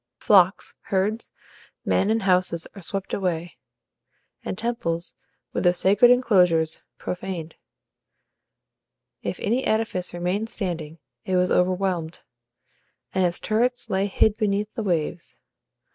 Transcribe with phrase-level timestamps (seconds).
[0.17, 1.31] Flocks, herds,
[1.85, 3.57] men, and houses are swept away,
[4.43, 5.13] and temples,
[5.53, 7.53] with their sacred enclosures, profaned.
[9.21, 12.23] If any edifice remained standing, it was overwhelmed,
[13.13, 15.39] and its turrets lay hid beneath the waves.